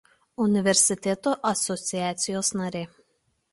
Universitetų 0.45 1.35
asociacijos 1.51 2.53
narė. 2.63 2.85